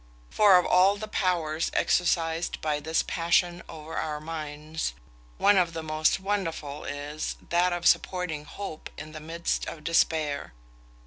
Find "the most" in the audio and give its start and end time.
5.73-6.19